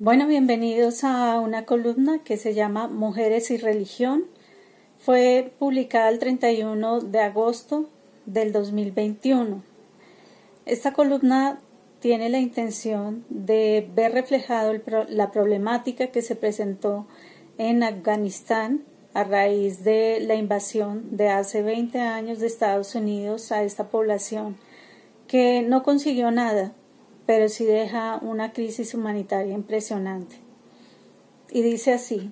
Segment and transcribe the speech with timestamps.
[0.00, 4.24] Bueno, bienvenidos a una columna que se llama Mujeres y Religión.
[4.98, 7.88] Fue publicada el 31 de agosto
[8.26, 9.62] del 2021.
[10.66, 11.60] Esta columna
[12.00, 14.72] tiene la intención de ver reflejado
[15.10, 17.06] la problemática que se presentó
[17.56, 18.82] en Afganistán
[19.14, 24.56] a raíz de la invasión de hace 20 años de Estados Unidos a esta población
[25.28, 26.72] que no consiguió nada
[27.26, 30.36] pero sí deja una crisis humanitaria impresionante.
[31.50, 32.30] Y dice así,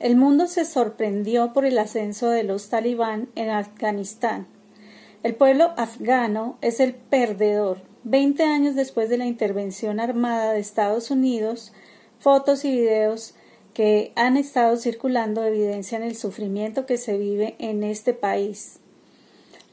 [0.00, 4.46] el mundo se sorprendió por el ascenso de los talibán en Afganistán.
[5.22, 7.78] El pueblo afgano es el perdedor.
[8.02, 11.72] Veinte años después de la intervención armada de Estados Unidos,
[12.18, 13.34] fotos y videos
[13.74, 18.80] que han estado circulando evidencian el sufrimiento que se vive en este país.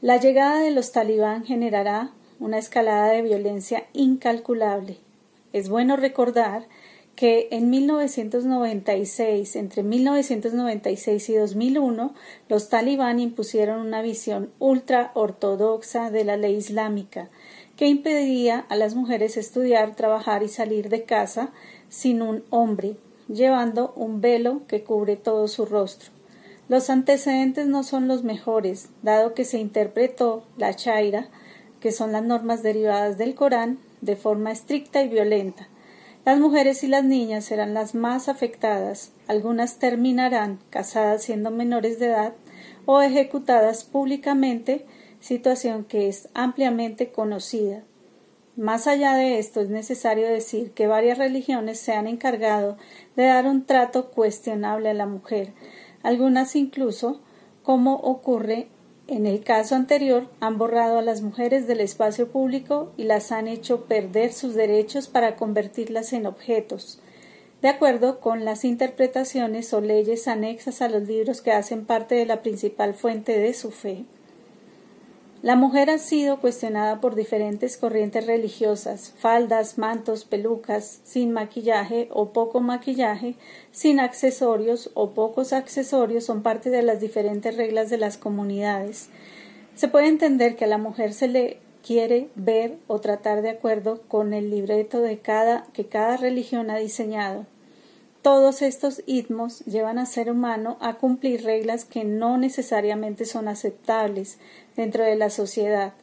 [0.00, 4.96] La llegada de los talibán generará una escalada de violencia incalculable.
[5.52, 6.66] Es bueno recordar
[7.14, 12.14] que en 1996, entre 1996 y 2001,
[12.48, 17.28] los talibán impusieron una visión ultra ortodoxa de la ley islámica,
[17.76, 21.50] que impedía a las mujeres estudiar, trabajar y salir de casa
[21.90, 22.96] sin un hombre,
[23.28, 26.10] llevando un velo que cubre todo su rostro.
[26.70, 31.28] Los antecedentes no son los mejores, dado que se interpretó la chaira
[31.80, 35.68] que son las normas derivadas del Corán, de forma estricta y violenta.
[36.24, 42.06] Las mujeres y las niñas serán las más afectadas, algunas terminarán casadas siendo menores de
[42.06, 42.34] edad
[42.84, 44.84] o ejecutadas públicamente,
[45.20, 47.82] situación que es ampliamente conocida.
[48.56, 52.76] Más allá de esto, es necesario decir que varias religiones se han encargado
[53.16, 55.52] de dar un trato cuestionable a la mujer,
[56.02, 57.20] algunas incluso,
[57.62, 58.68] como ocurre
[59.10, 63.48] en el caso anterior, han borrado a las mujeres del espacio público y las han
[63.48, 67.00] hecho perder sus derechos para convertirlas en objetos,
[67.60, 72.24] de acuerdo con las interpretaciones o leyes anexas a los libros que hacen parte de
[72.24, 74.04] la principal fuente de su fe.
[75.42, 82.34] La mujer ha sido cuestionada por diferentes corrientes religiosas, faldas, mantos, pelucas, sin maquillaje o
[82.34, 83.36] poco maquillaje,
[83.72, 89.08] sin accesorios o pocos accesorios son parte de las diferentes reglas de las comunidades.
[89.74, 94.02] Se puede entender que a la mujer se le quiere ver o tratar de acuerdo
[94.08, 97.46] con el libreto de cada que cada religión ha diseñado.
[98.22, 104.38] Todos estos itmos llevan al ser humano a cumplir reglas que no necesariamente son aceptables
[104.76, 105.94] dentro de la sociedad.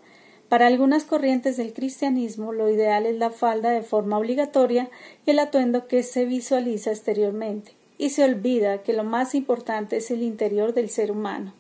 [0.50, 4.90] Para algunas corrientes del cristianismo lo ideal es la falda de forma obligatoria
[5.28, 10.10] y el atuendo que se visualiza exteriormente, y se olvida que lo más importante es
[10.10, 11.54] el interior del ser humano.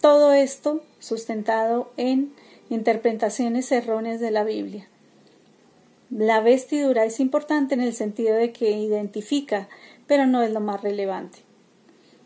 [0.00, 2.32] Todo esto sustentado en
[2.70, 4.88] interpretaciones erróneas de la Biblia.
[6.14, 9.70] La vestidura es importante en el sentido de que identifica,
[10.06, 11.38] pero no es lo más relevante.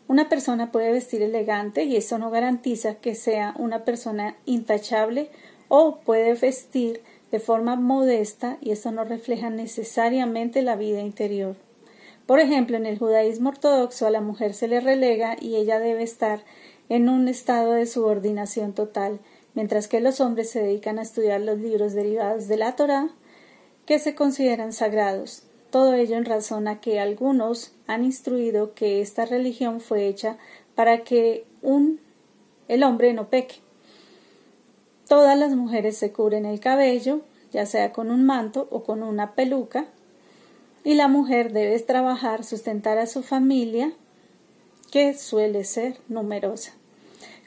[0.09, 5.29] Una persona puede vestir elegante y eso no garantiza que sea una persona intachable
[5.69, 11.55] o puede vestir de forma modesta y eso no refleja necesariamente la vida interior.
[12.25, 16.03] Por ejemplo, en el judaísmo ortodoxo a la mujer se le relega y ella debe
[16.03, 16.43] estar
[16.89, 19.21] en un estado de subordinación total,
[19.53, 23.11] mientras que los hombres se dedican a estudiar los libros derivados de la Torá,
[23.87, 25.43] que se consideran sagrados.
[25.71, 30.37] Todo ello en razón a que algunos han instruido que esta religión fue hecha
[30.75, 31.99] para que un
[32.67, 33.55] el hombre no peque.
[35.07, 37.21] Todas las mujeres se cubren el cabello,
[37.53, 39.85] ya sea con un manto o con una peluca,
[40.83, 43.93] y la mujer debe trabajar, sustentar a su familia,
[44.91, 46.73] que suele ser numerosa,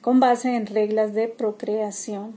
[0.01, 2.35] con base en reglas de procreación.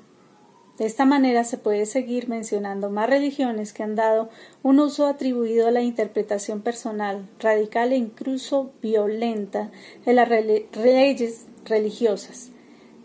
[0.84, 4.28] De esta manera se puede seguir mencionando más religiones que han dado
[4.64, 9.72] un uso atribuido a la interpretación personal, radical e incluso violenta
[10.06, 12.50] de las leyes religiosas.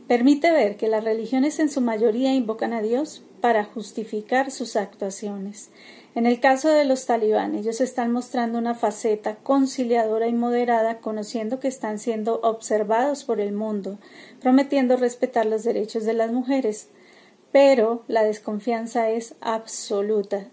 [0.08, 5.70] Permite ver que las religiones en su mayoría invocan a Dios para justificar sus actuaciones.
[6.16, 11.60] En el caso de los talibán, ellos están mostrando una faceta conciliadora y moderada, conociendo
[11.60, 14.00] que están siendo observados por el mundo,
[14.40, 16.88] prometiendo respetar los derechos de las mujeres,
[17.52, 20.48] pero la desconfianza es absoluta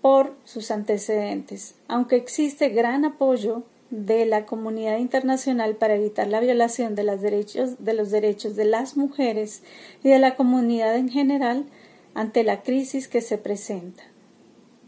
[0.00, 1.74] por sus antecedentes.
[1.88, 7.76] Aunque existe gran apoyo de la comunidad internacional para evitar la violación de, los derechos,
[7.78, 9.62] de las mujeres
[10.04, 11.64] y de la comunidad en general
[12.14, 14.02] ante la crisis que se presenta.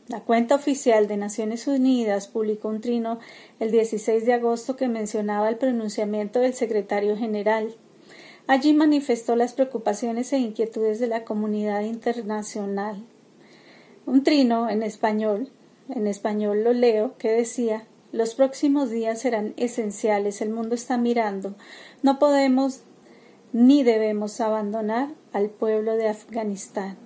[0.08, 3.20] La cuenta oficial de Naciones Unidas publicó un trino
[3.60, 7.76] el 16 de agosto que mencionaba el pronunciamiento del secretario general
[8.46, 13.04] Allí manifestó las preocupaciones e inquietudes de la comunidad internacional.
[14.06, 15.50] Un trino en español
[15.94, 21.54] en español lo leo, que decía los próximos días serán esenciales, el mundo está mirando.
[22.02, 22.82] No podemos
[23.52, 26.96] ni debemos abandonar al pueblo de Afganistán.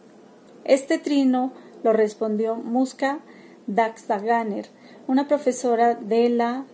[0.64, 1.52] Este trino
[1.82, 3.20] lo respondió Muska
[3.66, 4.68] Daxdaganer,
[5.06, 6.64] una profesora de la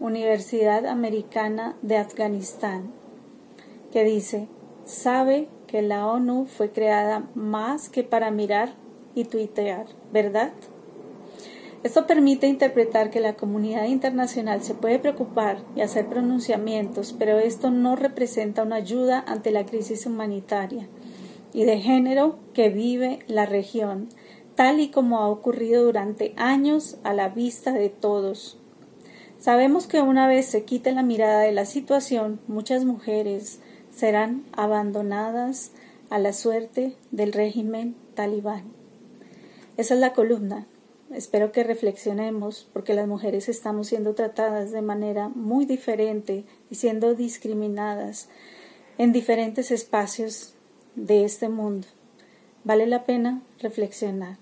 [0.00, 2.92] Universidad Americana de Afganistán,
[3.92, 4.48] que dice,
[4.84, 8.74] sabe que la ONU fue creada más que para mirar
[9.14, 10.52] y tuitear, ¿verdad?
[11.82, 17.70] Esto permite interpretar que la comunidad internacional se puede preocupar y hacer pronunciamientos, pero esto
[17.70, 20.88] no representa una ayuda ante la crisis humanitaria
[21.52, 24.08] y de género que vive la región,
[24.54, 28.58] tal y como ha ocurrido durante años a la vista de todos.
[29.38, 33.60] Sabemos que una vez se quite la mirada de la situación, muchas mujeres
[33.94, 35.72] serán abandonadas
[36.10, 38.64] a la suerte del régimen talibán.
[39.76, 40.66] Esa es la columna
[41.14, 47.14] Espero que reflexionemos porque las mujeres estamos siendo tratadas de manera muy diferente y siendo
[47.14, 48.30] discriminadas
[48.96, 50.54] en diferentes espacios
[50.94, 51.86] de este mundo.
[52.64, 54.38] Vale la pena reflexionar.